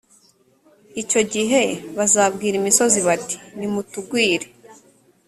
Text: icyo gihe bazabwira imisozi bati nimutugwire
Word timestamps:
icyo 1.01 1.21
gihe 1.33 1.61
bazabwira 1.97 2.55
imisozi 2.61 2.99
bati 3.07 3.35
nimutugwire 3.57 4.47